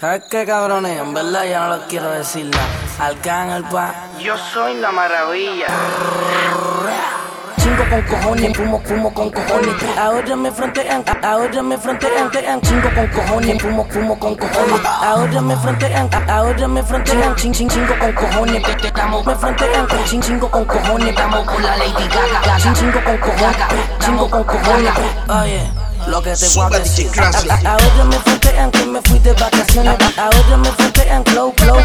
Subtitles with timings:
[0.00, 0.96] ¿Sabes qué, cabrones?
[0.96, 2.68] En verdad ya no lo quiero decir nada.
[3.00, 3.92] Arcángel, pa.
[4.20, 5.66] Yo soy la maravilla.
[7.60, 9.98] Chingo con cojones, fumo, fumo con cojones.
[9.98, 12.60] Ahora me frontean, ahora me frontean, tean.
[12.60, 14.80] Chingo con cojones, fumo, fumo con cojones.
[14.84, 17.34] Ahora me frontean, ahora me frontean.
[17.34, 18.62] Ching, ching, chingo con cojones.
[18.62, 19.88] Te, estamos, me frontean.
[20.04, 21.08] Ching, chingo con cojones.
[21.08, 22.56] Estamos con la Lady Gaga.
[22.56, 23.98] Ching, chingo con cojones.
[23.98, 24.92] Chingo con cojones.
[25.28, 25.87] Oye.
[26.08, 27.10] Lo que te voy a decir.
[27.20, 29.94] Ahora me frontean que me fui de vacaciones.
[30.16, 31.76] Ahora me frontean flow, flow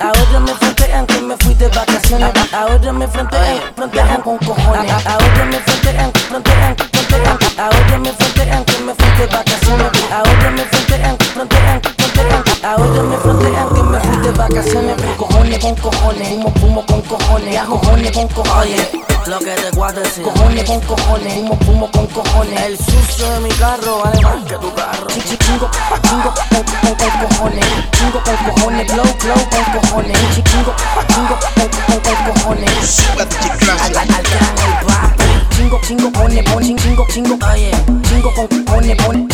[0.00, 2.32] Ahora me frontean que me fui de vacaciones.
[2.52, 5.06] Ahora me frontean, frontean con cojones.
[5.06, 7.38] Ahora me frontean, frontean, frontean.
[7.58, 9.90] Ahora me frontean que me fui de vacaciones.
[10.10, 12.44] Ahora me frontean, frontean, frontean.
[12.64, 14.96] Ahora me frontean que me fui de vacaciones.
[15.16, 17.60] Cojones con cojones, fumo, fumo con cojones.
[17.62, 20.22] Cojones con cojones lo que te voy a decir.
[20.22, 22.60] Cojones con cojones, fumo, fumo con cojones.
[22.60, 25.06] El sucio de mi carro vale más que tu carro.
[25.08, 25.70] Chingo, chingo,
[26.02, 27.66] chingo con, con, con cojones.
[27.92, 30.18] Chingo con cojones, flow, flow con cojones.
[30.34, 30.74] Chingo,
[31.08, 32.98] chingo con, con, con cojones.
[33.10, 37.38] Al, al, al gran el papi Chingo, chingo, pone, pone, chingo, chingo.
[37.52, 37.70] Oye,
[38.08, 39.26] chingo con pone, pone,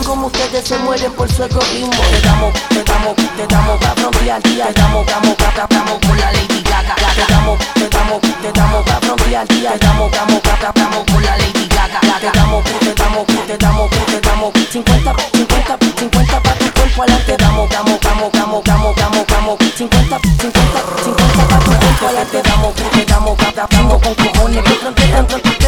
[0.00, 3.94] Cabrones como ustedes se mueren por su egoísmo Te damos, te damos, te damos pa'
[3.96, 8.20] frontear día Te damos, damos, damos, damos por la Lady Gaga Te damos, te damos,
[8.20, 12.38] te damos pa' frontear día Te damos, damos, damos, damos por la Lady Gaga Te
[12.38, 17.70] damos, te damos, te damos, te damos 50, 50, 50 pa' tu cuerpo adelante Damos,
[17.70, 20.60] damos, damos, damos, damos, damos, damos 50, 50,
[21.04, 23.36] 50 pa' tu cuerpo adelante Damos, te damos,
[23.70, 25.59] damos con cojones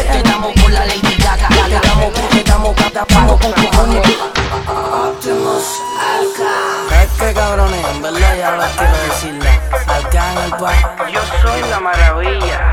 [10.33, 12.71] Yo soy la maravilla.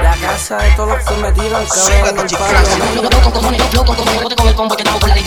[0.00, 1.66] La casa de todos los que me tiran en
[2.06, 5.14] el Loco con cojones, loco con cojones, bote con el combo que estamos por la.
[5.16, 5.22] Que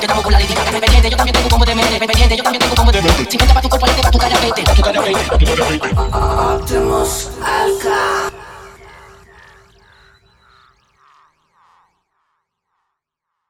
[0.00, 0.38] estamos por la.
[0.38, 1.98] Pendiente, yo también tengo combo de mente.
[1.98, 3.30] Pendiente, yo también tengo combo de mente.
[3.30, 4.36] 50 pa' tu cuerpo, este pa' tu cara.
[6.58, 8.35] Optimus Alca